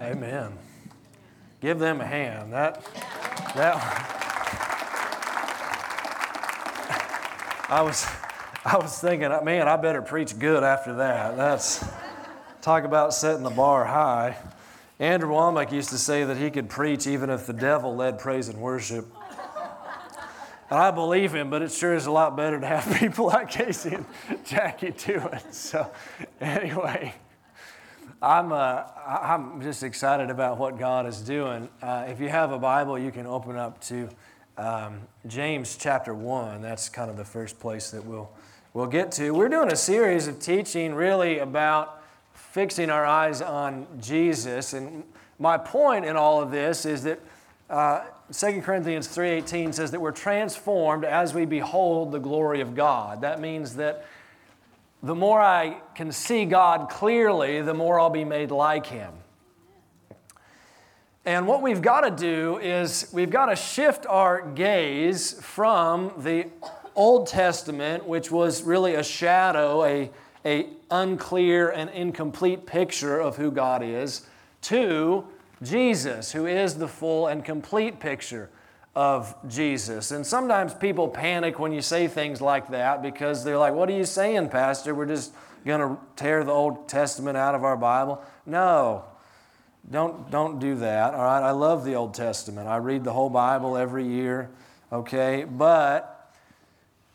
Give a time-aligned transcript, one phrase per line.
[0.00, 0.52] Amen.
[1.60, 2.54] Give them a hand.
[2.54, 2.82] That,
[3.54, 3.76] that,
[7.68, 8.06] I was,
[8.64, 11.36] I was thinking, man, I better preach good after that.
[11.36, 11.84] That's,
[12.62, 14.38] talk about setting the bar high.
[14.98, 18.48] Andrew Wommack used to say that he could preach even if the devil led praise
[18.48, 19.06] and worship.
[20.70, 23.50] And I believe him, but it sure is a lot better to have people like
[23.50, 24.06] Casey and
[24.46, 25.52] Jackie do it.
[25.54, 25.90] So,
[26.40, 27.14] anyway,
[28.22, 31.70] I'm, uh, I'm just excited about what God is doing.
[31.80, 34.10] Uh, if you have a Bible, you can open up to
[34.58, 36.60] um, James chapter 1.
[36.60, 38.30] That's kind of the first place that we'll,
[38.74, 39.30] we'll get to.
[39.30, 42.02] We're doing a series of teaching really about
[42.34, 44.74] fixing our eyes on Jesus.
[44.74, 45.02] And
[45.38, 47.20] my point in all of this is that
[47.70, 48.02] uh,
[48.32, 53.22] 2 Corinthians 3:18 says that we're transformed as we behold the glory of God.
[53.22, 54.04] That means that
[55.02, 59.12] the more I can see God clearly, the more I'll be made like him.
[61.24, 66.46] And what we've got to do is we've got to shift our gaze from the
[66.94, 70.10] Old Testament, which was really a shadow, a,
[70.44, 74.26] a unclear and incomplete picture of who God is,
[74.62, 75.24] to
[75.62, 78.50] Jesus, who is the full and complete picture
[78.94, 80.10] of Jesus.
[80.10, 83.96] And sometimes people panic when you say things like that because they're like, What are
[83.96, 84.94] you saying, Pastor?
[84.94, 85.32] We're just
[85.64, 88.22] going to tear the Old Testament out of our Bible.
[88.46, 89.04] No,
[89.88, 91.14] don't, don't do that.
[91.14, 92.68] All right, I love the Old Testament.
[92.68, 94.50] I read the whole Bible every year,
[94.92, 95.44] okay?
[95.44, 96.32] But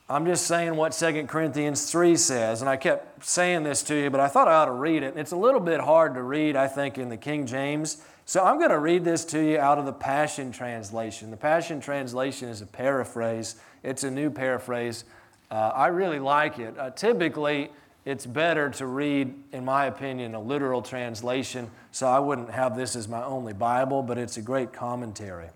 [0.09, 2.61] I'm just saying what 2 Corinthians 3 says.
[2.61, 5.15] And I kept saying this to you, but I thought I ought to read it.
[5.17, 8.03] It's a little bit hard to read, I think, in the King James.
[8.27, 11.29] So I'm going to read this to you out of the Passion Translation.
[11.29, 15.05] The Passion Translation is a paraphrase, it's a new paraphrase.
[15.51, 16.75] Uh, I really like it.
[16.75, 17.69] Uh, typically,
[18.03, 22.95] it's better to read, in my opinion, a literal translation, so I wouldn't have this
[22.95, 25.49] as my only Bible, but it's a great commentary.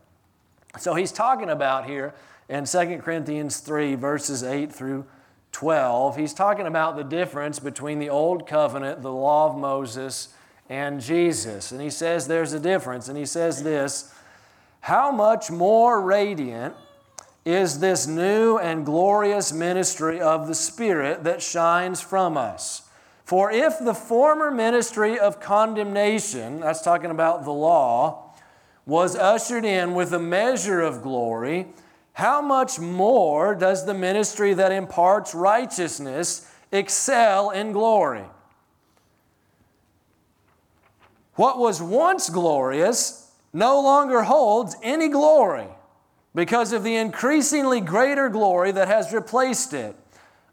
[0.78, 2.14] So he's talking about here
[2.50, 5.08] in 2 Corinthians 3, verses 8 through
[5.54, 10.30] 12, he's talking about the difference between the Old Covenant, the law of Moses,
[10.70, 11.72] and Jesus.
[11.72, 13.10] And he says there's a difference.
[13.10, 14.14] And he says this
[14.82, 16.76] How much more radiant
[17.44, 22.84] is this new and glorious ministry of the Spirit that shines from us?
[23.24, 28.34] For if the former ministry of condemnation, that's talking about the law,
[28.86, 31.68] was ushered in with a measure of glory,
[32.14, 38.26] how much more does the ministry that imparts righteousness excel in glory?
[41.40, 45.68] What was once glorious no longer holds any glory
[46.36, 49.96] because of the increasingly greater glory that has replaced it.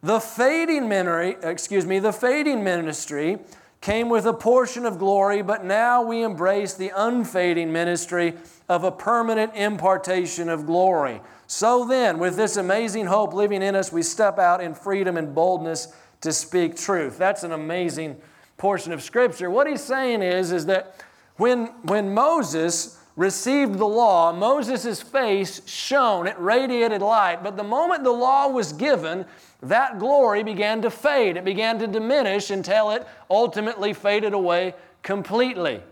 [0.04, 3.40] The fading ministry, excuse me, the fading ministry
[3.80, 8.34] came with a portion of glory, but now we embrace the unfading ministry
[8.68, 11.20] of a permanent impartation of glory.
[11.48, 15.34] So then, with this amazing hope living in us, we step out in freedom and
[15.34, 17.18] boldness to speak truth.
[17.18, 18.18] That's an amazing
[18.56, 19.50] portion of Scripture.
[19.50, 21.04] What he's saying is, is that
[21.36, 27.42] when, when Moses received the law, Moses' face shone, it radiated light.
[27.42, 29.24] But the moment the law was given,
[29.62, 31.36] that glory began to fade.
[31.36, 35.82] It began to diminish until it ultimately faded away completely.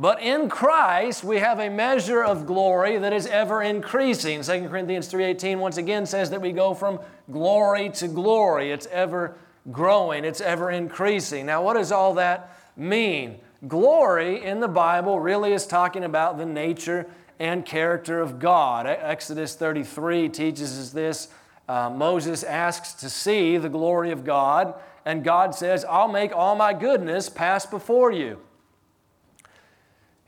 [0.00, 4.42] But in Christ, we have a measure of glory that is ever increasing.
[4.42, 7.00] 2 Corinthians 3.18 once again says that we go from
[7.32, 8.70] glory to glory.
[8.70, 9.36] It's ever
[9.70, 11.46] growing, it's ever increasing.
[11.46, 13.38] Now, what does all that mean?
[13.66, 17.06] Glory in the Bible really is talking about the nature
[17.38, 18.86] and character of God.
[18.86, 21.28] Exodus 33 teaches us this.
[21.68, 24.74] Uh, Moses asks to see the glory of God,
[25.04, 28.40] and God says, I'll make all my goodness pass before you.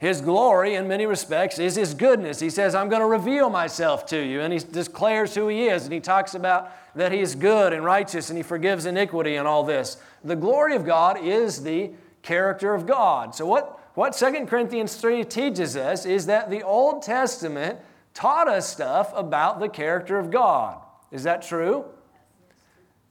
[0.01, 2.39] His glory, in many respects, is His goodness.
[2.39, 4.41] He says, I'm going to reveal myself to you.
[4.41, 5.83] And He declares who He is.
[5.83, 9.47] And He talks about that He is good and righteous and He forgives iniquity and
[9.47, 9.97] all this.
[10.23, 11.91] The glory of God is the
[12.23, 13.35] character of God.
[13.35, 17.77] So, what, what 2 Corinthians 3 teaches us is that the Old Testament
[18.15, 20.81] taught us stuff about the character of God.
[21.11, 21.85] Is that true?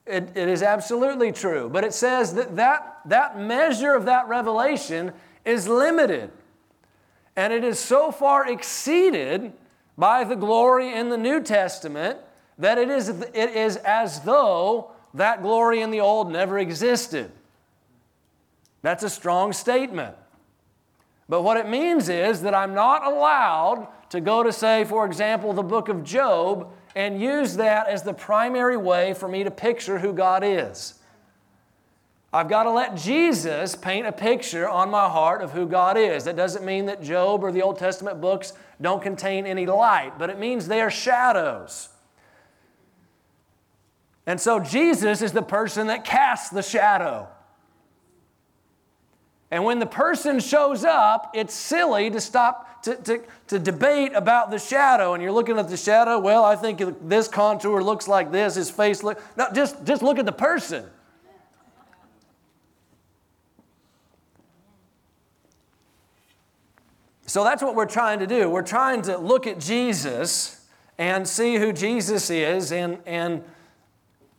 [0.05, 1.69] It, it is absolutely true.
[1.69, 5.13] But it says that, that that measure of that revelation
[5.45, 6.31] is limited.
[7.35, 9.53] And it is so far exceeded
[9.97, 12.19] by the glory in the New Testament
[12.57, 17.31] that it is, it is as though that glory in the Old never existed.
[18.81, 20.15] That's a strong statement.
[21.29, 25.53] But what it means is that I'm not allowed to go to, say, for example,
[25.53, 29.99] the book of Job and use that as the primary way for me to picture
[29.99, 30.95] who God is.
[32.33, 36.23] I've got to let Jesus paint a picture on my heart of who God is.
[36.23, 40.29] That doesn't mean that Job or the Old Testament books don't contain any light, but
[40.29, 41.89] it means they are shadows.
[44.25, 47.27] And so Jesus is the person that casts the shadow.
[49.49, 54.49] And when the person shows up, it's silly to stop to, to, to debate about
[54.49, 55.13] the shadow.
[55.13, 58.71] And you're looking at the shadow, well, I think this contour looks like this, his
[58.71, 59.21] face look.
[59.35, 60.85] No, just, just look at the person.
[67.31, 68.49] So that's what we're trying to do.
[68.49, 70.67] We're trying to look at Jesus
[70.97, 73.45] and see who Jesus is and, and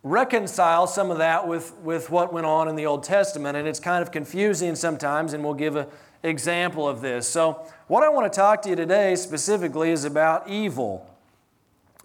[0.02, 3.56] reconcile some of that with, with what went on in the Old Testament.
[3.56, 5.86] And it's kind of confusing sometimes, and we'll give an
[6.22, 7.26] example of this.
[7.26, 11.10] So, what I want to talk to you today specifically is about evil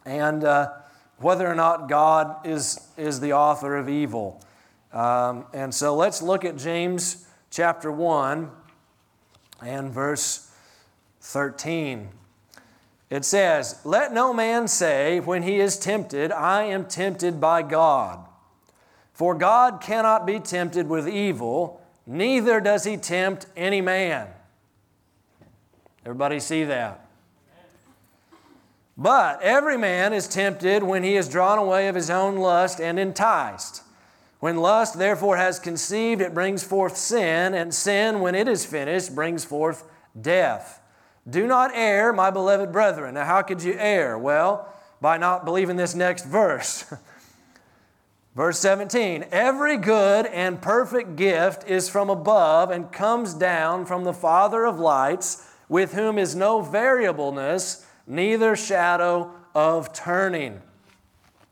[0.06, 0.72] and uh,
[1.18, 4.42] whether or not God is, is the author of evil.
[4.94, 8.50] Um, and so, let's look at James chapter 1
[9.62, 10.47] and verse
[11.28, 12.10] 13.
[13.10, 18.26] It says, Let no man say when he is tempted, I am tempted by God.
[19.14, 24.28] For God cannot be tempted with evil, neither does he tempt any man.
[26.06, 27.06] Everybody see that?
[28.98, 32.98] But every man is tempted when he is drawn away of his own lust and
[32.98, 33.84] enticed.
[34.40, 39.14] When lust therefore has conceived, it brings forth sin, and sin, when it is finished,
[39.14, 39.84] brings forth
[40.20, 40.82] death.
[41.30, 43.16] Do not err, my beloved brethren.
[43.16, 44.18] Now, how could you err?
[44.18, 46.86] Well, by not believing this next verse.
[48.36, 54.14] verse 17 Every good and perfect gift is from above and comes down from the
[54.14, 60.62] Father of lights, with whom is no variableness, neither shadow of turning.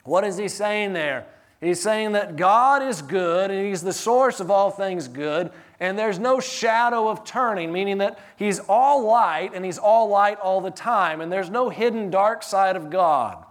[0.03, 1.25] What is he saying there?
[1.59, 5.97] He's saying that God is good and He's the source of all things good, and
[5.97, 10.61] there's no shadow of turning, meaning that He's all light and He's all light all
[10.61, 13.43] the time, and there's no hidden dark side of God.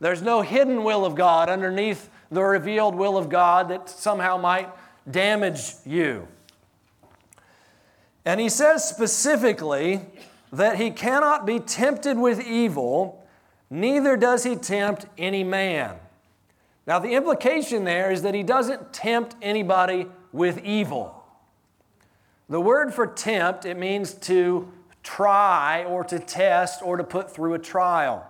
[0.00, 4.68] There's no hidden will of God underneath the revealed will of God that somehow might
[5.10, 6.28] damage you.
[8.24, 10.02] And he says specifically
[10.52, 13.24] that he cannot be tempted with evil,
[13.70, 15.96] neither does he tempt any man.
[16.86, 21.24] Now, the implication there is that he doesn't tempt anybody with evil.
[22.48, 24.70] The word for tempt, it means to
[25.02, 28.26] try or to test or to put through a trial.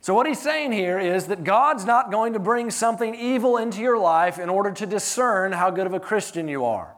[0.00, 3.80] So, what he's saying here is that God's not going to bring something evil into
[3.80, 6.94] your life in order to discern how good of a Christian you are.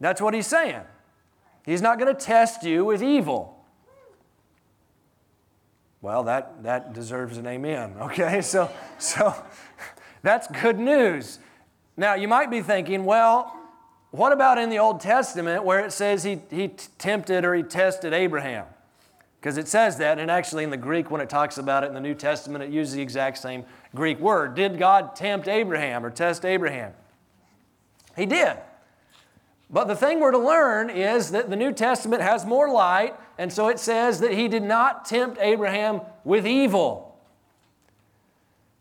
[0.00, 0.82] That's what he's saying.
[1.64, 3.55] He's not going to test you with evil.
[6.02, 8.40] Well, that, that deserves an amen, okay?
[8.40, 9.34] So, so
[10.22, 11.38] that's good news.
[11.96, 13.52] Now, you might be thinking, well,
[14.10, 18.12] what about in the Old Testament where it says he, he tempted or he tested
[18.12, 18.66] Abraham?
[19.40, 21.94] Because it says that, and actually in the Greek, when it talks about it in
[21.94, 23.64] the New Testament, it uses the exact same
[23.94, 24.54] Greek word.
[24.54, 26.92] Did God tempt Abraham or test Abraham?
[28.16, 28.56] He did.
[29.68, 33.52] But the thing we're to learn is that the New Testament has more light, and
[33.52, 37.18] so it says that he did not tempt Abraham with evil.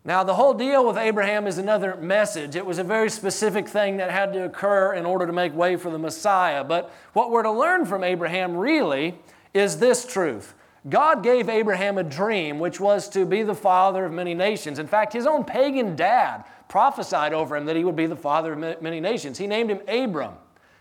[0.04, 2.56] Now, the whole deal with Abraham is another message.
[2.56, 5.78] It was a very specific thing that had to occur in order to make way
[5.78, 6.64] for the Messiah.
[6.64, 9.18] But what we're to learn from Abraham really
[9.56, 10.54] is this truth
[10.88, 14.78] God gave Abraham a dream, which was to be the father of many nations.
[14.78, 18.54] In fact, his own pagan dad prophesied over him that he would be the father
[18.54, 19.40] of many nations.
[19.40, 20.36] He named him Abram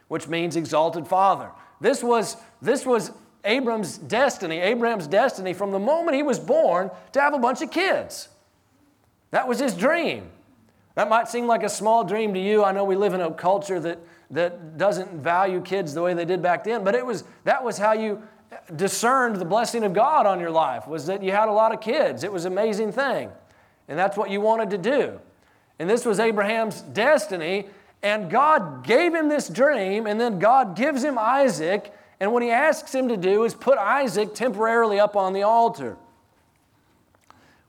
[0.09, 1.51] which means exalted father.
[1.81, 3.11] This was, this was
[3.45, 7.71] Abram's destiny, Abraham's destiny from the moment he was born to have a bunch of
[7.71, 8.29] kids.
[9.31, 10.31] That was his dream.
[10.95, 12.65] That might seem like a small dream to you.
[12.65, 13.99] I know we live in a culture that,
[14.31, 17.77] that doesn't value kids the way they did back then, but it was, that was
[17.77, 18.23] how you
[18.77, 21.81] discerned the blessing of God on your life, was that you had a lot of
[21.81, 22.23] kids.
[22.23, 23.31] It was an amazing thing.
[23.89, 25.21] And that's what you wanted to do.
[25.79, 27.67] And this was Abraham's destiny,
[28.05, 31.93] and God gave him this dream, and then God gives him Isaac.
[32.21, 35.97] And what he asks him to do is put Isaac temporarily up on the altar.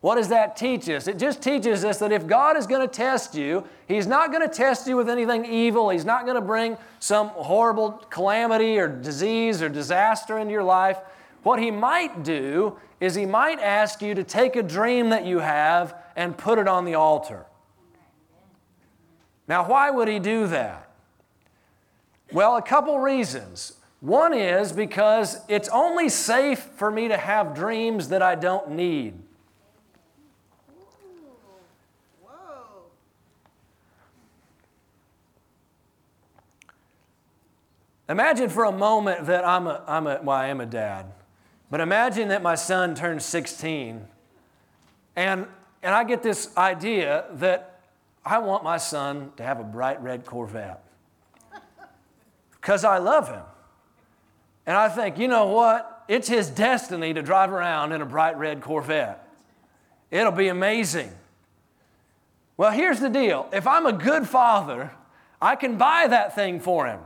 [0.02, 1.08] What does that teach us?
[1.08, 4.48] It just teaches us that if God is going to test you, He's not going
[4.48, 5.90] to test you with anything evil.
[5.90, 11.00] He's not going to bring some horrible calamity or disease or disaster into your life.
[11.42, 15.40] What He might do is He might ask you to take a dream that you
[15.40, 17.46] have and put it on the altar.
[19.48, 20.90] Now, why would he do that?
[22.32, 23.74] Well, a couple reasons.
[24.00, 29.14] One is because it's only safe for me to have dreams that I don't need.
[38.08, 41.08] Imagine for a moment that I'm a, I'm a, well, I am a dad,
[41.72, 44.06] but imagine that my son turns 16
[45.16, 45.48] and,
[45.82, 47.75] and I get this idea that
[48.26, 50.84] I want my son to have a bright red Corvette
[52.52, 53.44] because I love him.
[54.66, 56.04] And I think, you know what?
[56.08, 59.28] It's his destiny to drive around in a bright red Corvette.
[60.10, 61.12] It'll be amazing.
[62.58, 64.92] Well, here's the deal if I'm a good father,
[65.42, 67.02] I can buy that thing for him.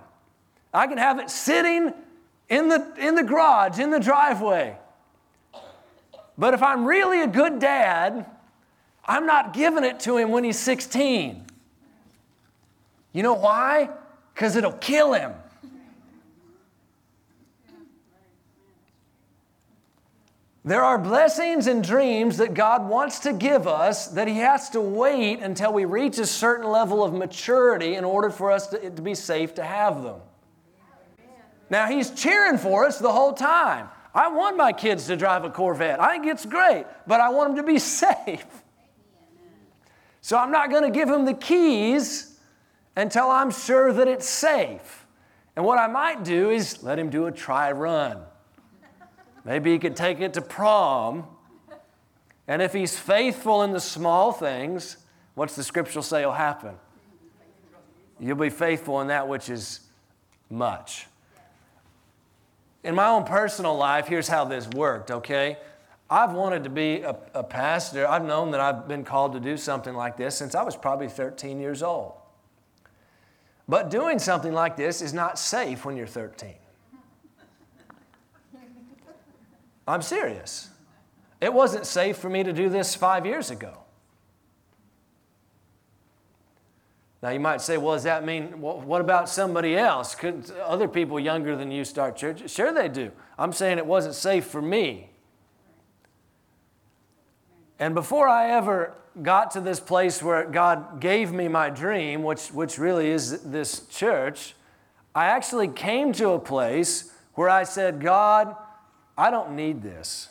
[0.73, 1.93] I can have it sitting
[2.47, 4.77] in the, in the garage, in the driveway.
[6.37, 8.25] But if I'm really a good dad,
[9.09, 11.43] I'm not giving it to him when he's 16.
[13.11, 13.89] You know why?
[14.35, 15.33] Because it'll kill him.
[20.63, 24.81] There are blessings and dreams that God wants to give us that He has to
[24.81, 29.01] wait until we reach a certain level of maturity in order for us to, to
[29.01, 30.19] be safe to have them.
[31.71, 33.87] Now, He's cheering for us the whole time.
[34.13, 35.99] I want my kids to drive a Corvette.
[35.99, 38.45] I think it's great, but I want them to be safe.
[40.21, 42.39] So I'm not going to give him the keys
[42.95, 45.05] until I'm sure that it's safe.
[45.55, 48.21] And what I might do is let him do a try run.
[49.45, 51.25] Maybe he could take it to prom.
[52.47, 54.97] And if he's faithful in the small things,
[55.35, 56.75] what's the scriptural say will happen?
[58.19, 59.81] You'll be faithful in that which is
[60.49, 61.07] much.
[62.83, 65.57] In my own personal life, here's how this worked, okay?
[66.11, 68.07] I've wanted to be a, a, pastor.
[68.07, 71.07] I've known that I've been called to do something like this since I was probably
[71.07, 72.13] 13 years old.
[73.67, 76.55] But doing something like this is not safe when you're 13.
[79.87, 80.69] I'm serious.
[81.41, 83.77] It wasn't safe for me to do this five years ago.
[87.21, 90.15] Now you might say, well, does that mean, what about somebody else?
[90.15, 92.49] Could other people younger than you start church?
[92.49, 93.11] Sure, they do.
[93.37, 95.08] I'm saying it wasn't safe for me.
[97.79, 102.49] And before I ever got to this place where God gave me my dream, which,
[102.49, 104.53] which really is this church,
[105.15, 108.55] I actually came to a place where I said, God,
[109.17, 110.29] I don't need this.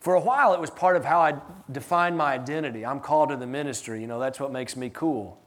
[0.00, 1.34] For a while, it was part of how I
[1.70, 2.86] defined my identity.
[2.86, 5.38] I'm called to the ministry, you know, that's what makes me cool.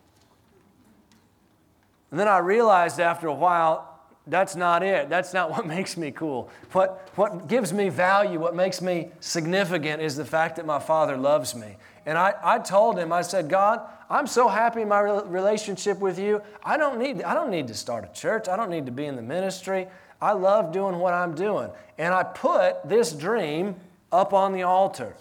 [2.12, 3.91] And then I realized after a while,
[4.28, 5.10] that's not it.
[5.10, 6.50] That's not what makes me cool.
[6.74, 11.18] What, what gives me value, what makes me significant is the fact that my father
[11.18, 11.78] loves me.
[12.06, 16.18] And I, I told him, I said, God, I'm so happy in my relationship with
[16.20, 16.42] you.
[16.64, 18.48] I don't, need, I don't need to start a church.
[18.48, 19.88] I don't need to be in the ministry.
[20.22, 21.70] I love doing what I'm doing.
[21.98, 23.76] And I put this dream
[24.12, 25.16] up on the altar.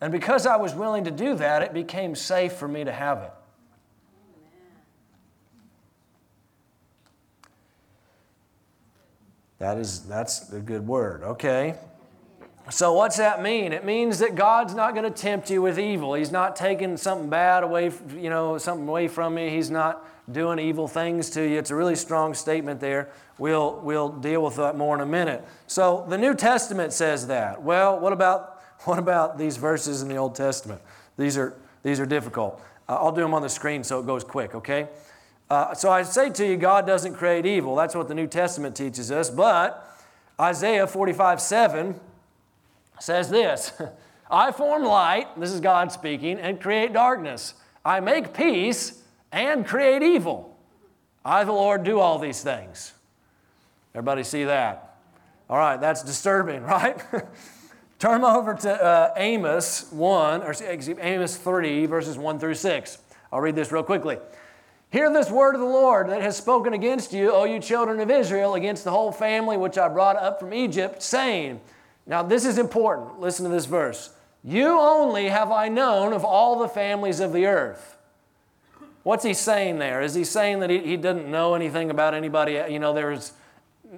[0.00, 3.18] And because I was willing to do that, it became safe for me to have
[3.18, 3.32] it.
[9.60, 11.22] That is that's a good word.
[11.22, 11.76] Okay.
[12.70, 13.72] So what's that mean?
[13.72, 16.14] It means that God's not going to tempt you with evil.
[16.14, 19.50] He's not taking something bad away, you know, something away from you.
[19.50, 21.58] He's not doing evil things to you.
[21.58, 23.10] It's a really strong statement there.
[23.38, 25.44] We'll, we'll deal with that more in a minute.
[25.66, 27.60] So the New Testament says that.
[27.62, 30.80] Well, what about, what about these verses in the Old Testament?
[31.16, 32.62] These are, these are difficult.
[32.88, 34.88] I'll do them on the screen so it goes quick, okay?
[35.50, 37.74] Uh, so I say to you, God doesn't create evil.
[37.74, 39.30] That's what the New Testament teaches us.
[39.30, 39.84] But
[40.40, 42.00] Isaiah 45 7
[43.00, 43.72] says this
[44.30, 47.54] I form light, this is God speaking, and create darkness.
[47.84, 49.02] I make peace
[49.32, 50.56] and create evil.
[51.24, 52.92] I, the Lord, do all these things.
[53.94, 54.98] Everybody see that?
[55.48, 57.02] All right, that's disturbing, right?
[57.98, 60.54] Turn over to uh, Amos 1, or
[61.00, 62.98] Amos 3, verses 1 through 6.
[63.32, 64.16] I'll read this real quickly.
[64.90, 68.10] Hear this word of the Lord that has spoken against you, O you children of
[68.10, 71.60] Israel, against the whole family which I brought up from Egypt, saying,
[72.06, 73.20] Now this is important.
[73.20, 74.10] Listen to this verse.
[74.42, 77.98] You only have I known of all the families of the earth.
[79.02, 80.02] What's he saying there?
[80.02, 82.60] Is he saying that he, he didn't know anything about anybody?
[82.68, 83.32] You know, there's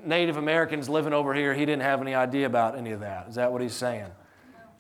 [0.05, 3.29] Native Americans living over here, he didn't have any idea about any of that.
[3.29, 4.09] Is that what he's saying?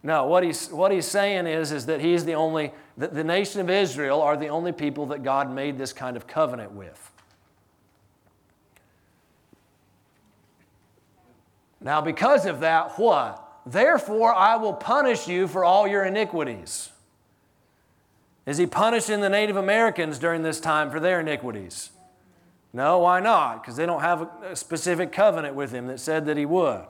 [0.02, 3.60] No, what he's, what he's saying is, is that he's the only, that the nation
[3.60, 7.10] of Israel are the only people that God made this kind of covenant with.
[11.80, 13.42] Now, because of that, what?
[13.66, 16.90] Therefore, I will punish you for all your iniquities.
[18.46, 21.90] Is he punishing the Native Americans during this time for their iniquities?
[22.72, 23.62] No, why not?
[23.62, 26.84] Because they don't have a specific covenant with him that said that he would.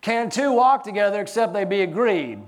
[0.00, 2.42] Can two walk together except they be agreed?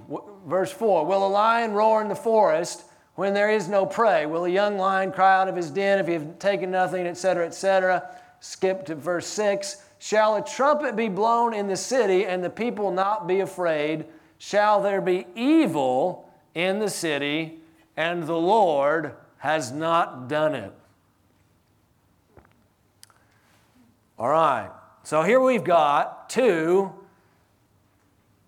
[0.47, 2.85] Verse 4 Will a lion roar in the forest?
[3.15, 4.27] when there is no prey?
[4.27, 7.47] Will a young lion cry out of his den if he have taken nothing, etc.,
[7.47, 8.17] etc.?
[8.41, 9.83] Skip to verse 6.
[9.99, 14.07] Shall a trumpet be blown in the city and the people not be afraid?
[14.39, 17.61] Shall there be evil in the city
[17.97, 20.73] and the Lord has not done it?
[24.19, 24.71] All right,
[25.05, 26.93] so here we've got two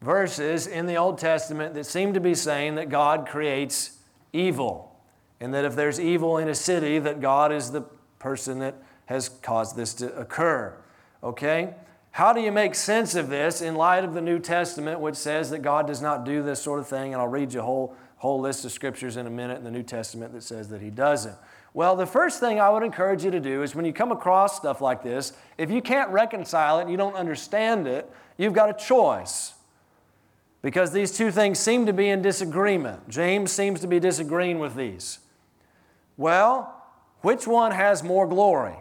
[0.04, 3.98] verses in the Old Testament that seem to be saying that God creates
[4.32, 4.94] evil.
[5.40, 7.82] And that if there's evil in a city, that God is the
[8.18, 8.74] person that
[9.06, 10.76] has caused this to occur.
[11.22, 11.74] Okay?
[12.12, 15.50] How do you make sense of this in light of the New Testament, which says
[15.50, 17.12] that God does not do this sort of thing?
[17.12, 19.70] And I'll read you a whole, whole list of scriptures in a minute in the
[19.70, 21.34] New Testament that says that He doesn't.
[21.72, 24.56] Well, the first thing I would encourage you to do is when you come across
[24.56, 28.08] stuff like this, if you can't reconcile it and you don't understand it,
[28.38, 29.54] you've got a choice
[30.64, 33.06] because these two things seem to be in disagreement.
[33.10, 35.18] James seems to be disagreeing with these.
[36.16, 36.82] Well,
[37.20, 38.76] which one has more glory?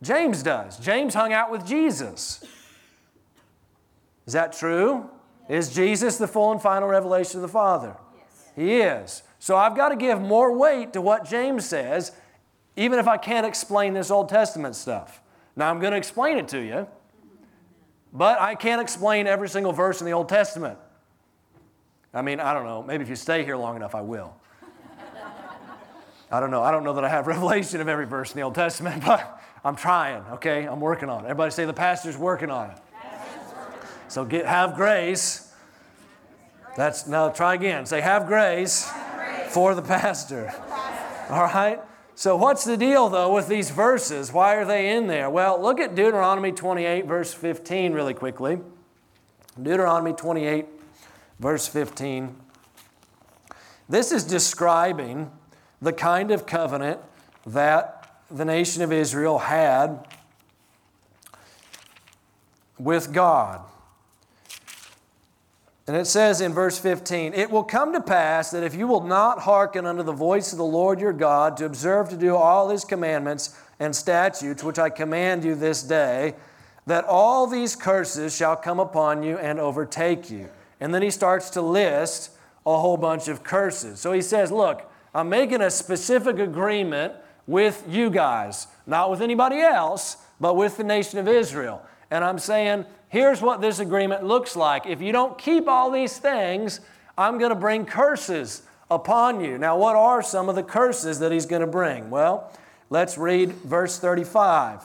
[0.00, 0.78] James does.
[0.78, 2.42] James hung out with Jesus.
[4.26, 5.10] Is that true?
[5.46, 7.96] Is Jesus the full and final revelation of the Father?
[8.16, 8.50] Yes.
[8.56, 9.22] He is.
[9.38, 12.12] So I've got to give more weight to what James says,
[12.76, 15.20] even if I can't explain this Old Testament stuff.
[15.54, 16.86] Now I'm going to explain it to you.
[18.12, 20.78] But I can't explain every single verse in the Old Testament.
[22.14, 22.82] I mean, I don't know.
[22.82, 24.34] Maybe if you stay here long enough, I will.
[26.30, 26.62] I don't know.
[26.62, 29.40] I don't know that I have revelation of every verse in the Old Testament, but
[29.64, 30.64] I'm trying, okay?
[30.64, 31.28] I'm working on it.
[31.28, 32.78] Everybody say the pastor's working on it.
[34.08, 35.52] So get have grace.
[36.76, 37.84] That's now try again.
[37.84, 38.90] Say have grace,
[39.50, 40.52] for the pastor.
[41.28, 41.80] All right?
[42.18, 44.32] So, what's the deal though with these verses?
[44.32, 45.30] Why are they in there?
[45.30, 48.58] Well, look at Deuteronomy 28, verse 15, really quickly.
[49.62, 50.66] Deuteronomy 28,
[51.38, 52.34] verse 15.
[53.88, 55.30] This is describing
[55.80, 56.98] the kind of covenant
[57.46, 60.04] that the nation of Israel had
[62.80, 63.60] with God.
[65.88, 69.02] And it says in verse 15, It will come to pass that if you will
[69.02, 72.68] not hearken unto the voice of the Lord your God to observe to do all
[72.68, 76.34] his commandments and statutes which I command you this day,
[76.86, 80.50] that all these curses shall come upon you and overtake you.
[80.78, 82.32] And then he starts to list
[82.66, 83.98] a whole bunch of curses.
[83.98, 87.14] So he says, Look, I'm making a specific agreement
[87.46, 91.82] with you guys, not with anybody else, but with the nation of Israel.
[92.10, 94.86] And I'm saying, here's what this agreement looks like.
[94.86, 96.80] If you don't keep all these things,
[97.16, 99.58] I'm going to bring curses upon you.
[99.58, 102.10] Now, what are some of the curses that he's going to bring?
[102.10, 102.52] Well,
[102.90, 104.82] let's read verse 35.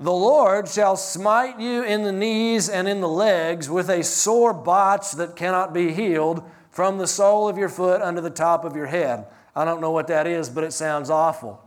[0.00, 4.52] The Lord shall smite you in the knees and in the legs with a sore
[4.52, 8.74] botch that cannot be healed from the sole of your foot unto the top of
[8.74, 9.26] your head.
[9.54, 11.63] I don't know what that is, but it sounds awful.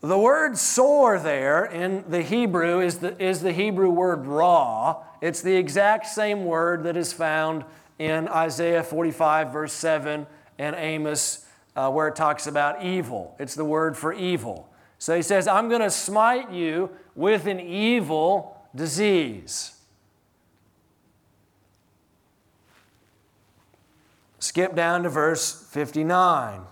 [0.00, 5.02] The word sore there in the Hebrew is the, is the Hebrew word ra.
[5.20, 7.64] It's the exact same word that is found
[7.98, 10.26] in Isaiah 45, verse 7,
[10.58, 13.36] and Amos, uh, where it talks about evil.
[13.38, 14.72] It's the word for evil.
[14.98, 19.76] So he says, I'm going to smite you with an evil disease.
[24.38, 26.62] Skip down to verse 59.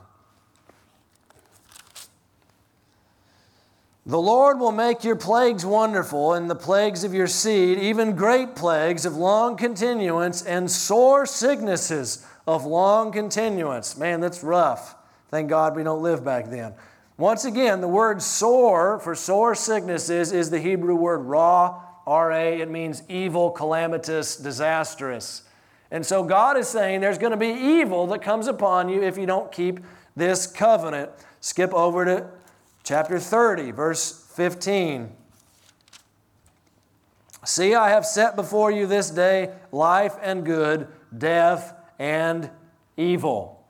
[4.09, 8.57] The Lord will make your plagues wonderful, and the plagues of your seed, even great
[8.57, 13.99] plagues of long continuance, and sore sicknesses of long continuance.
[13.99, 14.97] Man, that's rough.
[15.29, 16.73] Thank God we don't live back then.
[17.19, 22.63] Once again, the word sore for sore sicknesses is the Hebrew word ra, R A.
[22.63, 25.43] It means evil, calamitous, disastrous.
[25.91, 29.19] And so God is saying there's going to be evil that comes upon you if
[29.19, 29.81] you don't keep
[30.17, 31.11] this covenant.
[31.41, 32.27] Skip over to
[32.89, 35.13] chapter 30, verse 15.
[37.45, 42.49] See, I have set before you this day life and good, death and
[42.97, 43.63] evil.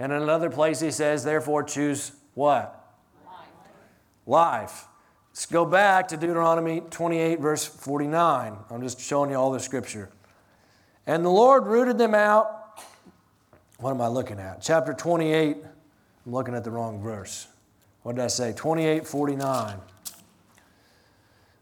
[0.00, 2.96] And in another place, he says, therefore, choose what?
[3.24, 3.36] Life.
[4.26, 4.84] Life.
[5.30, 8.56] Let's go back to Deuteronomy 28, verse 49.
[8.70, 10.10] I'm just showing you all the scripture.
[11.06, 12.80] And the Lord rooted them out.
[13.78, 14.62] What am I looking at?
[14.62, 15.58] Chapter 28.
[16.26, 17.46] I'm looking at the wrong verse.
[18.02, 18.52] What did I say?
[18.52, 19.78] 28 49.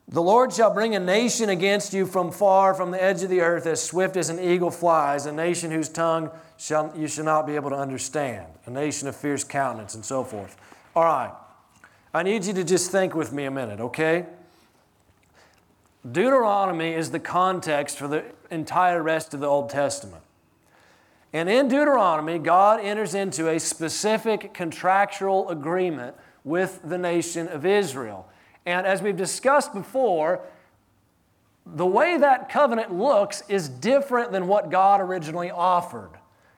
[0.09, 3.41] The Lord shall bring a nation against you from far, from the edge of the
[3.41, 7.45] earth, as swift as an eagle flies, a nation whose tongue shall, you shall not
[7.45, 10.57] be able to understand, a nation of fierce countenance, and so forth.
[10.95, 11.33] All right.
[12.15, 14.27] I need you to just think with me a minute, okay?
[16.11, 20.23] Deuteronomy is the context for the entire rest of the Old Testament.
[21.37, 28.27] And in Deuteronomy, God enters into a specific contractual agreement with the nation of Israel.
[28.65, 30.41] And as we've discussed before,
[31.67, 36.13] the way that covenant looks is different than what God originally offered.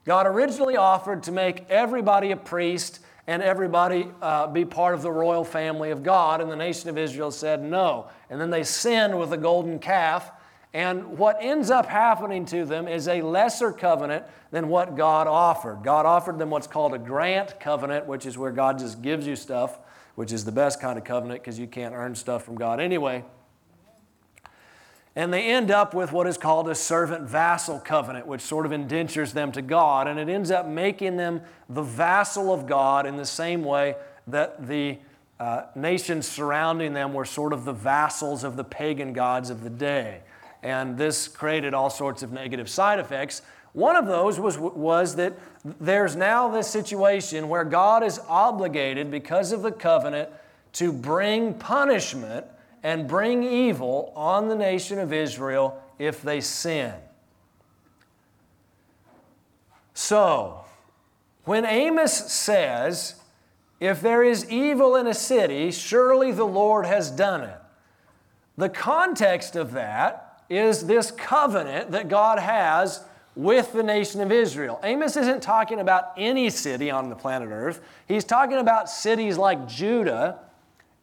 [0.04, 5.10] God originally offered to make everybody a priest and everybody uh, be part of the
[5.10, 8.06] royal family of God, and the nation of Israel said no.
[8.30, 10.30] And then they sinned with the golden calf,
[10.78, 15.80] and what ends up happening to them is a lesser covenant than what God offered.
[15.82, 19.34] God offered them what's called a grant covenant, which is where God just gives you
[19.34, 19.80] stuff,
[20.14, 23.24] which is the best kind of covenant because you can't earn stuff from God anyway.
[25.16, 28.70] And they end up with what is called a servant vassal covenant, which sort of
[28.70, 30.06] indentures them to God.
[30.06, 33.96] And it ends up making them the vassal of God in the same way
[34.28, 34.98] that the
[35.40, 39.70] uh, nations surrounding them were sort of the vassals of the pagan gods of the
[39.70, 40.20] day.
[40.62, 43.42] And this created all sorts of negative side effects.
[43.72, 49.52] One of those was, was that there's now this situation where God is obligated, because
[49.52, 50.30] of the covenant,
[50.74, 52.46] to bring punishment
[52.82, 56.94] and bring evil on the nation of Israel if they sin.
[59.94, 60.64] So,
[61.44, 63.16] when Amos says,
[63.80, 67.58] If there is evil in a city, surely the Lord has done it,
[68.56, 74.80] the context of that is this covenant that God has with the nation of Israel.
[74.82, 79.68] Amos isn't talking about any city on the planet Earth, he's talking about cities like
[79.68, 80.40] Judah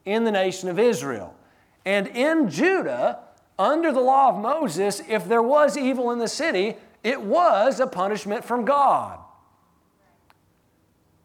[0.03, 1.33] in the nation of Israel.
[1.85, 3.19] And in Judah,
[3.57, 7.87] under the law of Moses, if there was evil in the city, it was a
[7.87, 9.19] punishment from God.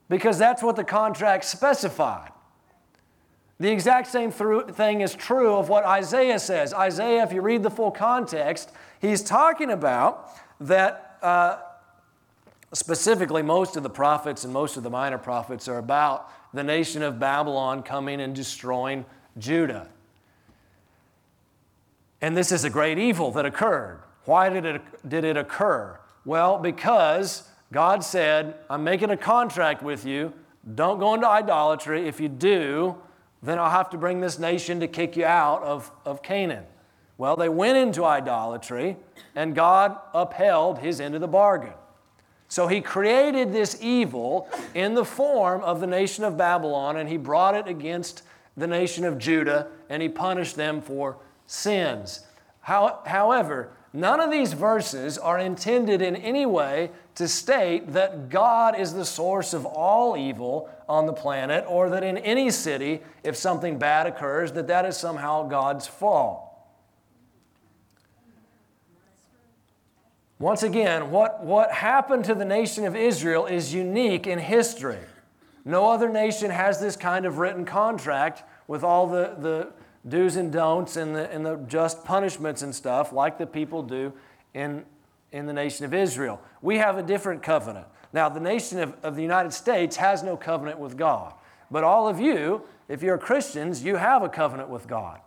[0.08, 2.30] Because that's what the contract specified.
[3.60, 6.72] The exact same thing is true of what Isaiah says.
[6.72, 11.58] Isaiah, if you read the full context, he's talking about that uh,
[12.72, 17.02] specifically most of the prophets and most of the minor prophets are about the nation
[17.02, 19.04] of Babylon coming and destroying
[19.36, 19.88] Judah.
[22.22, 24.00] And this is a great evil that occurred.
[24.24, 26.00] Why did it, did it occur?
[26.24, 30.32] Well, because God said, I'm making a contract with you.
[30.74, 32.08] Don't go into idolatry.
[32.08, 32.96] If you do,
[33.42, 36.64] then I'll have to bring this nation to kick you out of, of Canaan.
[37.16, 38.96] Well, they went into idolatry,
[39.34, 41.74] and God upheld his end of the bargain.
[42.48, 47.16] So he created this evil in the form of the nation of Babylon, and he
[47.16, 48.22] brought it against
[48.56, 52.20] the nation of Judah, and he punished them for sins.
[52.62, 58.78] How, however, none of these verses are intended in any way to state that God
[58.78, 63.36] is the source of all evil on the planet or that in any city, if
[63.36, 66.50] something bad occurs, that that is somehow God's fault.
[70.38, 74.98] Once again, what, what happened to the nation of Israel is unique in history.
[75.66, 79.72] No other nation has this kind of written contract with all the, the
[80.08, 84.12] do's and don'ts and the, and the just punishments and stuff like the people do
[84.54, 84.84] in,
[85.32, 86.40] in the nation of Israel.
[86.62, 87.86] We have a different covenant.
[88.12, 91.34] Now, the nation of, of the United States has no covenant with God.
[91.70, 95.20] But all of you, if you're Christians, you have a covenant with God.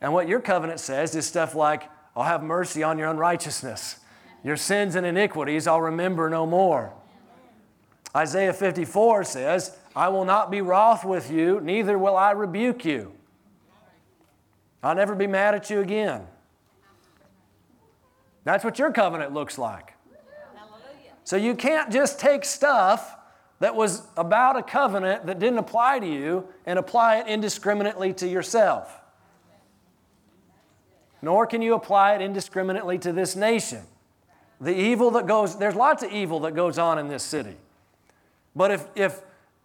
[0.00, 3.96] And what your covenant says is stuff like, I'll have mercy on your unrighteousness.
[4.44, 6.92] Your sins and iniquities I'll remember no more.
[8.14, 13.12] Isaiah 54 says, I will not be wroth with you, neither will I rebuke you.
[14.82, 16.26] I'll never be mad at you again.
[18.44, 19.94] That's what your covenant looks like.
[21.24, 23.16] So you can't just take stuff
[23.60, 28.28] that was about a covenant that didn't apply to you and apply it indiscriminately to
[28.28, 28.98] yourself.
[31.20, 33.82] Nor can you apply it indiscriminately to this nation.
[34.60, 37.56] The evil that goes, there's lots of evil that goes on in this city.
[38.54, 39.22] But if, if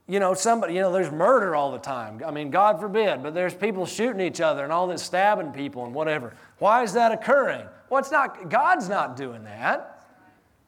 [0.07, 2.21] you know, somebody, you know, there's murder all the time.
[2.25, 5.85] I mean, God forbid, but there's people shooting each other and all this stabbing people
[5.85, 6.35] and whatever.
[6.59, 7.65] Why is that occurring?
[7.89, 10.05] Well, it's not, God's not doing that.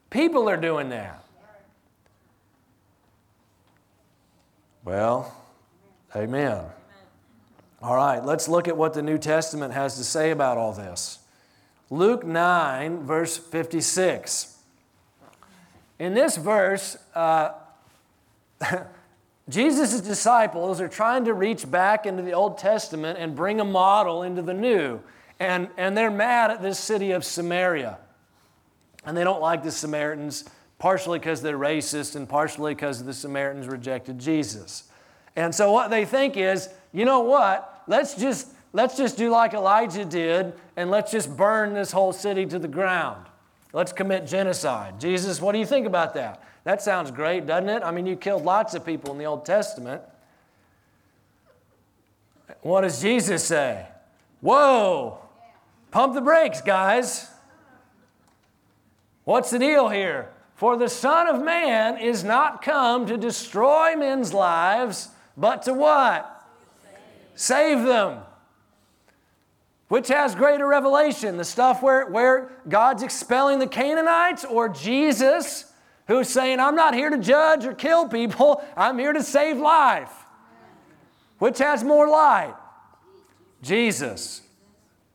[0.10, 1.22] People are doing that.
[4.86, 5.36] Well,
[6.16, 6.64] amen.
[7.82, 11.20] All right, let's look at what the New Testament has to say about all this.
[11.90, 14.58] Luke 9, verse 56.
[16.00, 17.52] In this verse, uh,
[19.48, 24.24] Jesus' disciples are trying to reach back into the Old Testament and bring a model
[24.24, 25.02] into the New.
[25.40, 28.00] And, and they're mad at this city of Samaria.
[29.06, 30.46] And they don't like the Samaritans,
[30.80, 34.86] partially because they're racist and partially because the Samaritans rejected Jesus.
[35.36, 37.84] And so what they think is, you know what?
[37.88, 42.46] Let's just let's just do like Elijah did and let's just burn this whole city
[42.48, 43.26] to the ground.
[43.74, 45.00] Let's commit genocide.
[45.00, 46.42] Jesus, what do you think about that?
[46.66, 47.84] That sounds great, doesn't it?
[47.84, 50.02] I mean, you killed lots of people in the Old Testament.
[52.62, 53.86] What does Jesus say?
[54.42, 55.20] Whoa,
[55.92, 57.30] pump the brakes, guys.
[59.24, 60.32] What's the deal here?
[60.56, 66.32] For the Son of Man is not come to destroy men's lives, but to what?
[67.36, 68.20] Save them.
[69.88, 71.38] Which has greater revelation?
[71.38, 75.72] The stuff where, where God's expelling the Canaanites or Jesus
[76.08, 80.12] who's saying, I'm not here to judge or kill people, I'm here to save life?
[81.40, 82.56] Which has more light?
[83.62, 84.42] Jesus.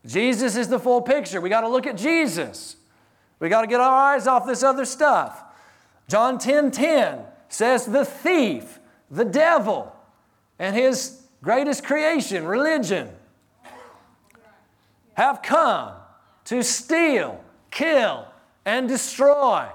[0.05, 1.41] Jesus is the full picture.
[1.41, 2.75] We got to look at Jesus.
[3.39, 5.43] We got to get our eyes off this other stuff.
[6.07, 9.95] John 10 10 says, The thief, the devil,
[10.59, 13.09] and his greatest creation, religion,
[15.13, 15.93] have come
[16.45, 18.27] to steal, kill,
[18.65, 19.67] and destroy.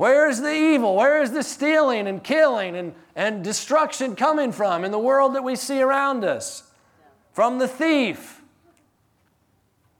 [0.00, 0.96] Where is the evil?
[0.96, 5.44] Where is the stealing and killing and, and destruction coming from in the world that
[5.44, 6.62] we see around us?
[7.34, 8.40] From the thief.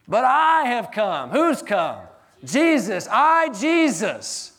[0.08, 1.28] But I have come.
[1.28, 1.98] Who's come?
[2.42, 3.08] Jesus.
[3.10, 4.52] I, Jesus.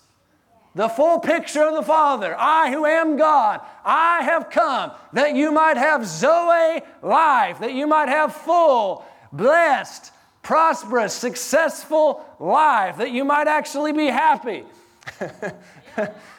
[0.75, 2.36] The full picture of the Father.
[2.38, 3.62] I who am God.
[3.84, 10.12] I have come that you might have Zoe life, that you might have full, blessed,
[10.43, 14.65] prosperous, successful life, that you might actually be happy.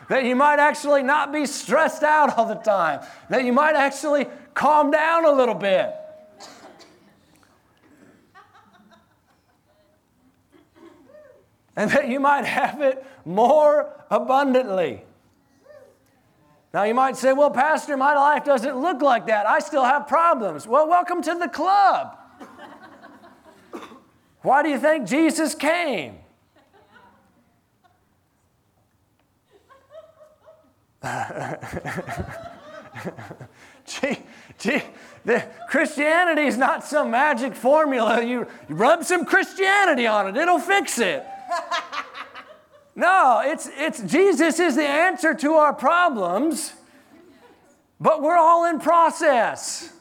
[0.08, 4.26] that you might actually not be stressed out all the time, that you might actually
[4.54, 5.94] calm down a little bit.
[11.76, 15.02] and that you might have it more abundantly.
[16.74, 19.46] Now, you might say, Well, Pastor, my life doesn't look like that.
[19.46, 20.66] I still have problems.
[20.66, 22.16] Well, welcome to the club.
[24.42, 26.21] Why do you think Jesus came?
[33.86, 34.18] gee,
[34.58, 34.82] gee,
[35.24, 38.24] the Christianity is not some magic formula.
[38.24, 41.24] You, you rub some Christianity on it, it'll fix it.
[42.94, 46.74] No, it's, it's Jesus is the answer to our problems,
[47.98, 49.92] but we're all in process.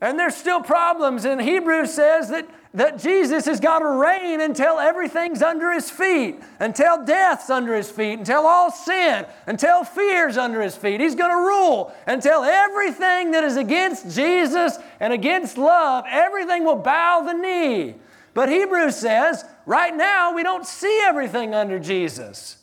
[0.00, 1.24] And there's still problems.
[1.24, 6.38] And Hebrews says that that Jesus has got to reign until everything's under his feet,
[6.60, 11.00] until death's under his feet, until all sin, until fear's under his feet.
[11.00, 16.76] He's going to rule until everything that is against Jesus and against love, everything will
[16.76, 17.94] bow the knee.
[18.34, 22.58] But Hebrews says, right now we don't see everything under Jesus,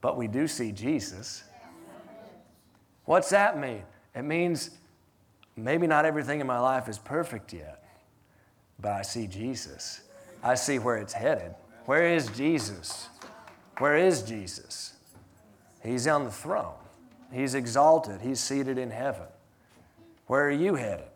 [0.00, 1.42] but we do see Jesus.
[3.04, 3.82] What's that mean?
[4.14, 4.70] It means
[5.56, 7.81] maybe not everything in my life is perfect yet
[8.82, 10.02] but I see Jesus.
[10.42, 11.54] I see where it's headed.
[11.86, 13.08] Where is Jesus?
[13.78, 14.94] Where is Jesus?
[15.82, 16.74] He's on the throne.
[17.32, 18.20] He's exalted.
[18.20, 19.26] He's seated in heaven.
[20.26, 21.06] Where are you headed?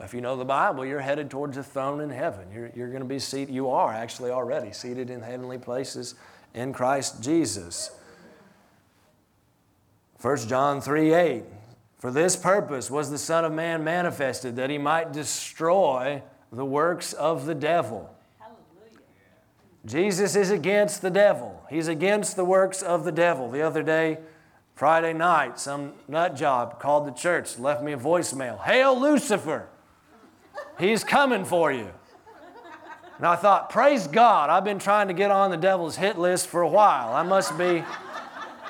[0.00, 2.48] If you know the Bible, you're headed towards a throne in heaven.
[2.52, 6.16] You're, you're going to be seated, you are actually already seated in heavenly places
[6.54, 7.92] in Christ Jesus.
[10.20, 11.44] 1 John 3 8
[12.02, 17.12] for this purpose was the Son of Man manifested, that he might destroy the works
[17.12, 18.12] of the devil.
[18.40, 18.98] Hallelujah.
[19.86, 21.62] Jesus is against the devil.
[21.70, 23.48] He's against the works of the devil.
[23.48, 24.18] The other day,
[24.74, 28.60] Friday night, some nut job called the church, left me a voicemail.
[28.64, 29.68] Hail Lucifer!
[30.80, 31.88] He's coming for you.
[33.18, 36.48] And I thought, praise God, I've been trying to get on the devil's hit list
[36.48, 37.12] for a while.
[37.12, 37.84] I must be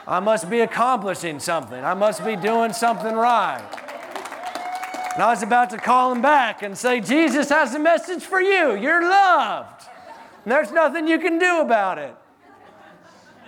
[0.06, 1.82] I must be accomplishing something.
[1.82, 3.62] I must be doing something right.
[5.14, 8.40] And I was about to call him back and say, Jesus has a message for
[8.40, 8.74] you.
[8.74, 9.82] You're loved.
[10.44, 12.14] And there's nothing you can do about it.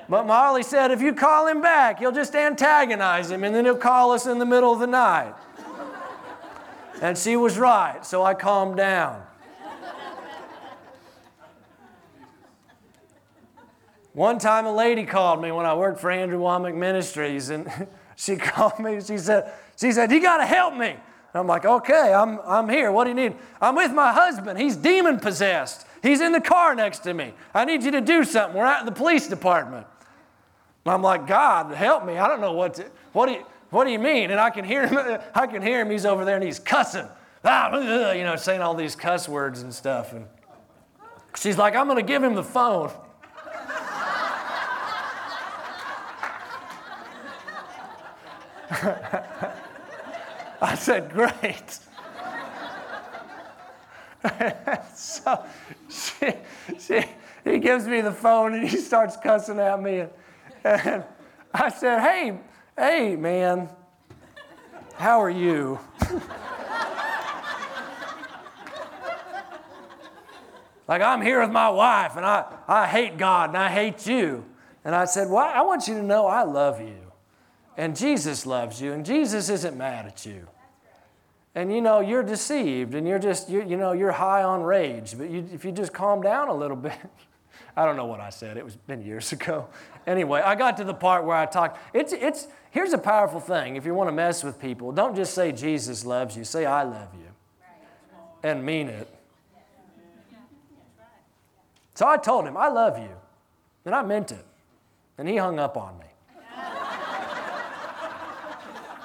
[0.08, 3.76] But Molly said, if you call him back, you'll just antagonize him and then he'll
[3.76, 5.34] call us in the middle of the night.
[7.00, 9.22] And she was right, so I calmed down.
[14.14, 17.68] One time a lady called me when I worked for Andrew Wommack Ministries, and
[18.16, 19.00] she called me.
[19.00, 20.90] She said, she said, you got to help me.
[20.90, 22.92] And I'm like, okay, I'm, I'm here.
[22.92, 23.34] What do you need?
[23.60, 24.58] I'm with my husband.
[24.58, 25.84] He's demon possessed.
[26.00, 27.34] He's in the car next to me.
[27.52, 28.56] I need you to do something.
[28.56, 29.84] We're out in the police department.
[30.84, 32.16] And I'm like, God, help me.
[32.16, 34.30] I don't know what to, what do you, what do you mean?
[34.30, 35.90] And I can hear him, I can hear him.
[35.90, 37.08] He's over there and he's cussing.
[37.44, 37.76] Ah,
[38.12, 40.12] you know, saying all these cuss words and stuff.
[40.12, 40.26] And
[41.36, 42.92] she's like, I'm going to give him the phone.
[50.60, 51.78] I said, Great.
[54.94, 55.44] so
[55.88, 56.32] she,
[56.78, 57.04] she,
[57.44, 60.00] he gives me the phone and he starts cussing at me.
[60.00, 60.10] And,
[60.64, 61.04] and
[61.52, 62.38] I said, Hey,
[62.76, 63.68] hey, man,
[64.94, 65.78] how are you?
[70.88, 74.44] like, I'm here with my wife and I, I hate God and I hate you.
[74.84, 77.03] And I said, Well, I want you to know I love you.
[77.76, 78.92] And Jesus loves you.
[78.92, 80.46] And Jesus isn't mad at you.
[81.54, 85.16] And you know, you're deceived and you're just, you're, you know, you're high on rage.
[85.16, 86.98] But you, if you just calm down a little bit,
[87.76, 88.56] I don't know what I said.
[88.56, 89.68] It was been years ago.
[90.06, 91.78] Anyway, I got to the part where I talked.
[91.94, 93.76] It's, it's, here's a powerful thing.
[93.76, 96.44] If you want to mess with people, don't just say Jesus loves you.
[96.44, 97.28] Say I love you.
[98.42, 99.08] And mean it.
[101.94, 103.10] So I told him, I love you.
[103.84, 104.44] And I meant it.
[105.16, 106.06] And he hung up on me.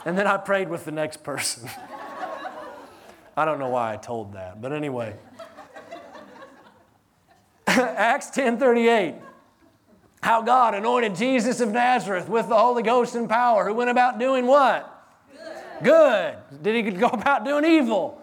[0.05, 1.69] And then I prayed with the next person.
[3.35, 5.15] I don't know why I told that, but anyway.
[7.67, 9.15] Acts 10:38.
[10.21, 14.19] How God anointed Jesus of Nazareth with the Holy Ghost and power, who went about
[14.19, 15.07] doing what?
[15.81, 15.83] Good.
[15.83, 16.35] Good.
[16.61, 18.21] Did he go about doing evil?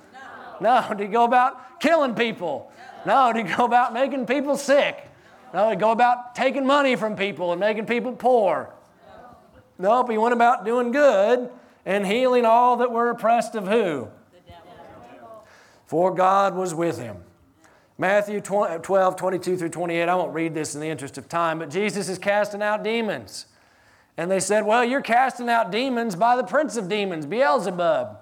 [0.60, 0.80] No.
[0.80, 0.94] No.
[0.94, 2.70] Did he go about killing people?
[3.06, 3.28] No.
[3.28, 3.32] no.
[3.32, 5.08] Did he go about making people sick?
[5.54, 5.70] No.
[5.70, 8.74] Did he go about taking money from people and making people poor?
[9.78, 10.02] No.
[10.02, 10.10] Nope.
[10.10, 11.48] He went about doing good
[11.86, 14.08] and healing all that were oppressed of who?
[15.86, 17.18] For God was with him.
[17.96, 20.08] Matthew 12, 22 through 28.
[20.08, 23.46] I won't read this in the interest of time, but Jesus is casting out demons.
[24.18, 28.18] And they said, Well, you're casting out demons by the prince of demons, Beelzebub.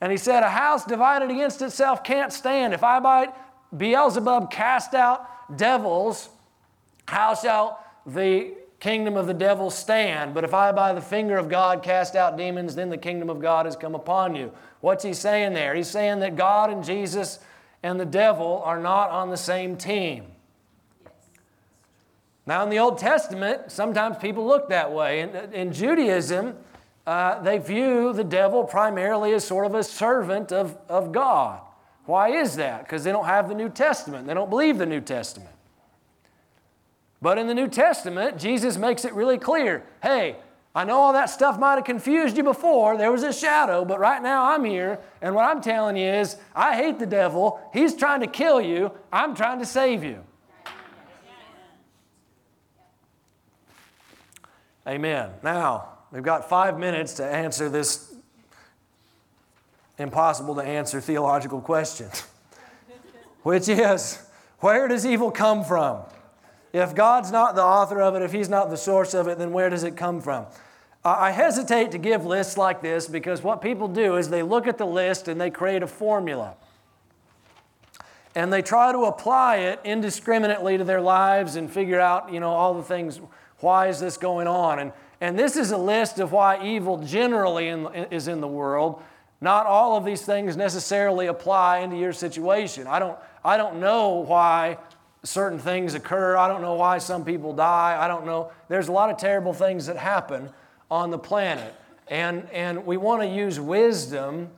[0.00, 2.72] And he said, A house divided against itself can't stand.
[2.72, 3.28] If I by
[3.76, 6.30] Beelzebub cast out devils,
[7.06, 10.34] how shall the kingdom of the devil stand?
[10.34, 13.40] But if I by the finger of God cast out demons, then the kingdom of
[13.40, 14.52] God has come upon you.
[14.80, 15.74] What's he saying there?
[15.74, 17.38] He's saying that God and Jesus
[17.82, 20.24] and the devil are not on the same team.
[22.46, 25.20] Now, in the Old Testament, sometimes people look that way.
[25.20, 26.56] In, in Judaism,
[27.06, 31.60] uh, they view the devil primarily as sort of a servant of, of God.
[32.06, 32.82] Why is that?
[32.84, 35.50] Because they don't have the New Testament, they don't believe the New Testament.
[37.22, 40.36] But in the New Testament, Jesus makes it really clear hey,
[40.74, 42.96] I know all that stuff might have confused you before.
[42.96, 46.36] There was a shadow, but right now I'm here, and what I'm telling you is
[46.54, 47.60] I hate the devil.
[47.72, 48.92] He's trying to kill you.
[49.12, 50.24] I'm trying to save you.
[54.86, 55.30] Amen.
[55.42, 58.14] Now, we've got five minutes to answer this
[59.98, 62.08] impossible to answer theological question,
[63.42, 64.22] which is
[64.60, 66.02] where does evil come from?
[66.72, 69.52] If God's not the author of it, if He's not the source of it, then
[69.52, 70.46] where does it come from?
[71.02, 74.76] I hesitate to give lists like this because what people do is they look at
[74.76, 76.56] the list and they create a formula.
[78.34, 82.50] And they try to apply it indiscriminately to their lives and figure out, you know,
[82.50, 83.18] all the things.
[83.60, 84.78] Why is this going on?
[84.78, 89.02] And, and this is a list of why evil generally in, is in the world.
[89.40, 92.86] Not all of these things necessarily apply into your situation.
[92.86, 94.76] I don't, I don't know why
[95.22, 96.36] certain things occur.
[96.36, 97.96] I don't know why some people die.
[98.00, 98.52] I don't know.
[98.68, 100.50] There's a lot of terrible things that happen
[100.90, 101.74] on the planet.
[102.08, 104.50] And, and we want to use wisdom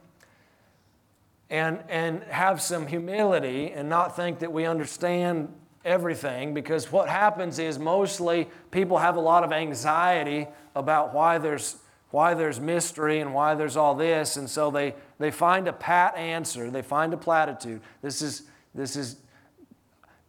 [1.50, 5.52] and, and have some humility and not think that we understand
[5.84, 11.76] everything because what happens is mostly people have a lot of anxiety about why there's
[12.10, 16.16] why there's mystery and why there's all this and so they they find a pat
[16.16, 18.42] answer they find a platitude this is
[18.74, 19.16] this is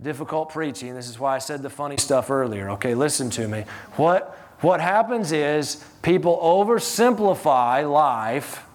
[0.04, 0.94] difficult preaching.
[0.94, 2.72] This is why I said the funny stuff earlier.
[2.72, 3.66] Okay, listen to me.
[3.96, 8.66] What, what happens is people oversimplify life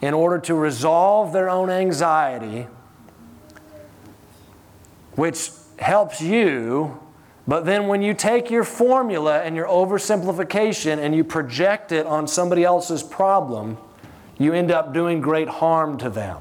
[0.00, 2.68] in order to resolve their own anxiety,
[5.16, 7.00] which helps you.
[7.48, 12.28] But then when you take your formula and your oversimplification and you project it on
[12.28, 13.78] somebody else's problem,
[14.38, 16.38] you end up doing great harm to them.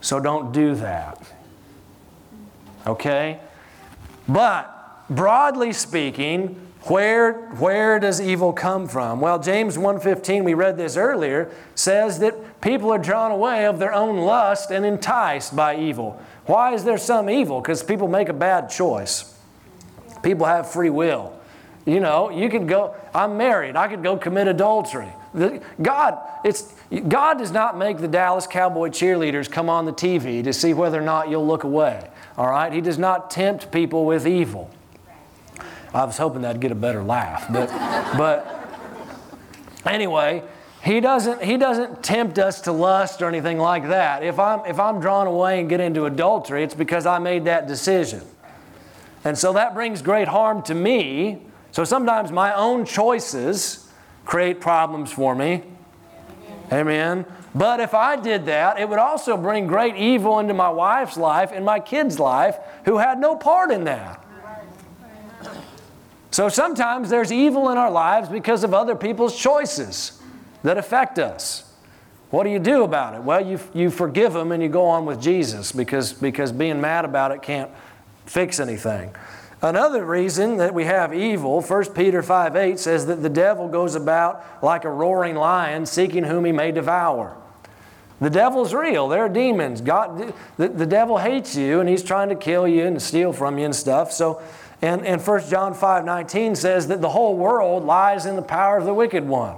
[0.00, 1.35] So don't do that
[2.86, 3.40] okay?
[4.28, 9.20] But broadly speaking, where, where does evil come from?
[9.20, 13.92] Well, James 1:15, we read this earlier, says that people are drawn away of their
[13.92, 16.20] own lust and enticed by evil.
[16.46, 17.60] Why is there some evil?
[17.60, 19.36] Because people make a bad choice.
[20.22, 21.32] People have free will.
[21.86, 25.12] You know, you could go, I'm married, I could go commit adultery.
[25.82, 26.72] God, it's,
[27.08, 30.98] God does not make the Dallas Cowboy cheerleaders come on the TV to see whether
[30.98, 32.08] or not you'll look away.
[32.36, 32.72] All right?
[32.72, 34.70] He does not tempt people with evil.
[35.94, 37.46] I was hoping that'd get a better laugh.
[37.50, 37.68] But,
[38.18, 38.68] but
[39.86, 40.42] anyway,
[40.82, 44.22] he doesn't, he doesn't tempt us to lust or anything like that.
[44.22, 47.66] If I'm, if I'm drawn away and get into adultery, it's because I made that
[47.66, 48.22] decision.
[49.24, 51.42] And so that brings great harm to me.
[51.72, 53.90] So sometimes my own choices
[54.24, 55.62] create problems for me.
[56.70, 57.24] Amen.
[57.56, 61.52] But if I did that, it would also bring great evil into my wife's life
[61.52, 64.22] and my kid's life who had no part in that.
[66.30, 70.20] So sometimes there's evil in our lives because of other people's choices
[70.64, 71.72] that affect us.
[72.28, 73.22] What do you do about it?
[73.22, 77.06] Well, you, you forgive them and you go on with Jesus because, because being mad
[77.06, 77.70] about it can't
[78.26, 79.14] fix anything.
[79.62, 83.94] Another reason that we have evil, 1 Peter 5 8 says that the devil goes
[83.94, 87.38] about like a roaring lion seeking whom he may devour.
[88.20, 89.08] The devil's real.
[89.08, 89.80] There are demons.
[89.80, 93.58] God, the, the devil hates you and he's trying to kill you and steal from
[93.58, 94.10] you and stuff.
[94.10, 94.42] So,
[94.80, 98.78] and, and 1 John 5 19 says that the whole world lies in the power
[98.78, 99.56] of the wicked one.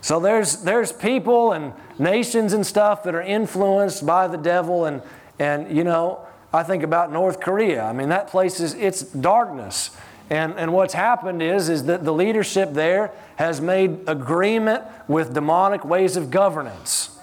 [0.00, 4.86] So there's, there's people and nations and stuff that are influenced by the devil.
[4.86, 5.02] And,
[5.38, 7.82] and, you know, I think about North Korea.
[7.82, 9.90] I mean, that place is, it's darkness.
[10.30, 15.84] And, and what's happened is, is that the leadership there has made agreement with demonic
[15.84, 17.18] ways of governance.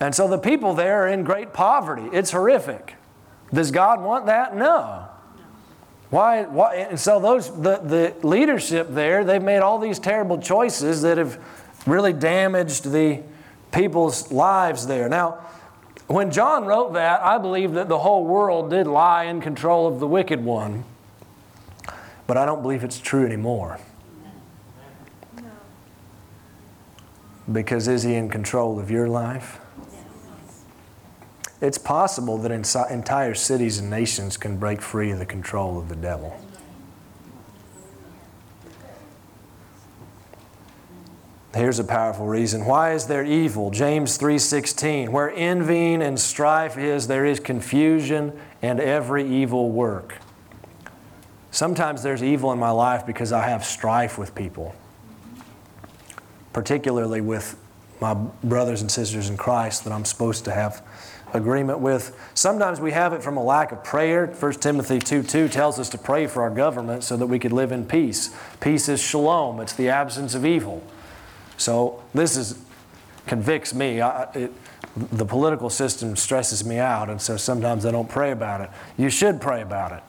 [0.00, 2.08] And so the people there are in great poverty.
[2.12, 2.96] It's horrific.
[3.52, 4.56] Does God want that?
[4.56, 5.06] No.
[6.10, 6.76] Why, why?
[6.76, 11.42] And so those the, the leadership there, they've made all these terrible choices that have
[11.86, 13.22] really damaged the
[13.72, 15.08] people's lives there.
[15.08, 15.44] Now,
[16.06, 20.00] when John wrote that, I believe that the whole world did lie in control of
[20.00, 20.84] the wicked one.
[22.26, 23.78] But I don't believe it's true anymore.
[27.52, 29.60] Because is he in control of your life?
[31.60, 35.96] It's possible that entire cities and nations can break free of the control of the
[35.96, 36.38] devil.
[41.54, 42.64] Here's a powerful reason.
[42.64, 43.70] Why is there evil?
[43.70, 50.16] James 3:16, where envying and strife is, there is confusion and every evil work.
[51.54, 54.74] Sometimes there's evil in my life because I have strife with people,
[56.52, 57.56] particularly with
[58.00, 60.84] my brothers and sisters in Christ that I'm supposed to have
[61.32, 62.18] agreement with.
[62.34, 64.26] Sometimes we have it from a lack of prayer.
[64.26, 67.52] 1 Timothy 2 2 tells us to pray for our government so that we could
[67.52, 68.34] live in peace.
[68.58, 70.82] Peace is shalom, it's the absence of evil.
[71.56, 72.58] So this is
[73.28, 74.00] convicts me.
[74.00, 74.52] I, it,
[74.96, 78.70] the political system stresses me out, and so sometimes I don't pray about it.
[78.96, 80.02] You should pray about it.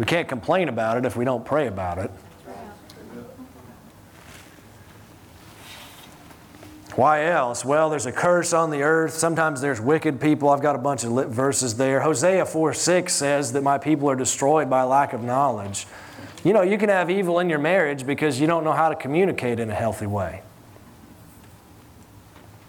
[0.00, 2.10] We can't complain about it if we don't pray about it.
[6.94, 7.66] Why else?
[7.66, 9.12] Well, there's a curse on the earth.
[9.12, 10.48] Sometimes there's wicked people.
[10.48, 12.00] I've got a bunch of verses there.
[12.00, 15.86] Hosea 4 6 says that my people are destroyed by lack of knowledge.
[16.44, 18.96] You know, you can have evil in your marriage because you don't know how to
[18.96, 20.40] communicate in a healthy way.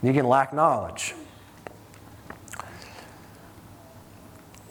[0.03, 1.15] You can lack knowledge.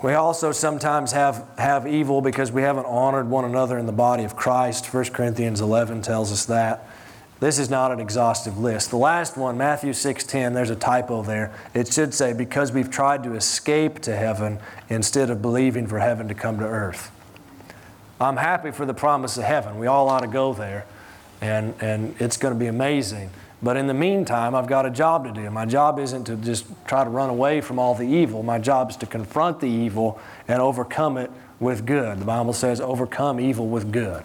[0.03, 4.25] We also sometimes have, have evil because we haven't honored one another in the body
[4.25, 4.93] of Christ.
[4.93, 6.87] 1 Corinthians 11 tells us that.
[7.39, 8.91] This is not an exhaustive list.
[8.91, 11.53] The last one, Matthew 6:10, there's a typo there.
[11.73, 14.59] It should say because we've tried to escape to heaven
[14.91, 17.11] instead of believing for heaven to come to earth.
[18.21, 19.79] I'm happy for the promise of heaven.
[19.79, 20.85] We all ought to go there.
[21.41, 23.31] And, and it's going to be amazing.
[23.63, 25.51] But in the meantime, I've got a job to do.
[25.51, 28.43] My job isn't to just try to run away from all the evil.
[28.43, 32.21] My job is to confront the evil and overcome it with good.
[32.21, 34.25] The Bible says, overcome evil with good.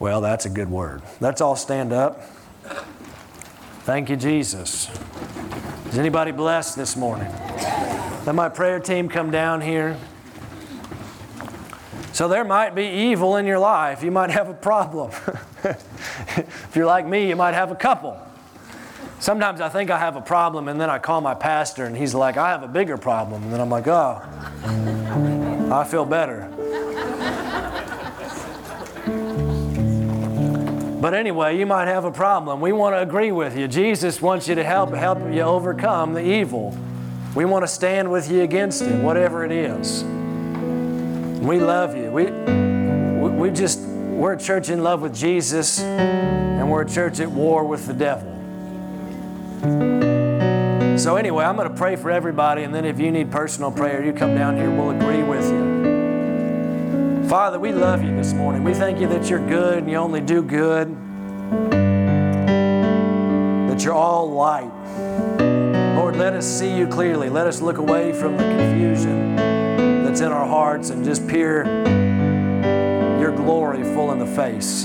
[0.00, 1.02] Well, that's a good word.
[1.20, 2.22] Let's all stand up.
[3.84, 4.90] Thank you, Jesus.
[5.88, 7.30] Is anybody blessed this morning?
[8.26, 9.96] Let my prayer team come down here.
[12.20, 14.02] So there might be evil in your life.
[14.02, 15.10] You might have a problem.
[15.64, 18.20] if you're like me, you might have a couple.
[19.20, 22.14] Sometimes I think I have a problem, and then I call my pastor, and he's
[22.14, 23.44] like, I have a bigger problem.
[23.44, 24.20] And then I'm like, oh,
[25.72, 26.50] I feel better.
[31.00, 32.60] But anyway, you might have a problem.
[32.60, 33.66] We want to agree with you.
[33.66, 36.76] Jesus wants you to help help you overcome the evil.
[37.34, 40.04] We want to stand with you against it, whatever it is.
[41.40, 41.99] We love you.
[42.10, 47.30] We, we just, we're a church in love with Jesus, and we're a church at
[47.30, 48.36] war with the devil.
[50.98, 54.04] So, anyway, I'm going to pray for everybody, and then if you need personal prayer,
[54.04, 57.28] you come down here, we'll agree with you.
[57.28, 58.64] Father, we love you this morning.
[58.64, 60.94] We thank you that you're good and you only do good,
[63.68, 64.72] that you're all light.
[65.94, 67.30] Lord, let us see you clearly.
[67.30, 69.36] Let us look away from the confusion
[70.04, 71.64] that's in our hearts and just peer
[73.20, 74.84] your glory full in the face.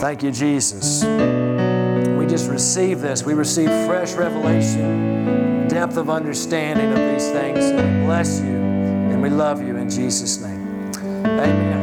[0.00, 1.02] Thank you, Jesus.
[1.04, 3.24] We just receive this.
[3.24, 7.64] We receive fresh revelation, depth of understanding of these things.
[7.64, 10.92] And we bless you and we love you in Jesus' name.
[11.24, 11.75] Amen.